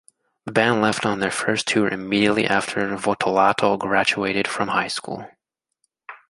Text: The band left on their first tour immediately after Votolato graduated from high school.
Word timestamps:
The 0.45 0.51
band 0.51 0.81
left 0.81 1.05
on 1.05 1.19
their 1.19 1.29
first 1.29 1.67
tour 1.67 1.87
immediately 1.87 2.47
after 2.47 2.89
Votolato 2.97 3.77
graduated 3.77 4.47
from 4.47 4.69
high 4.69 4.87
school. 4.87 5.27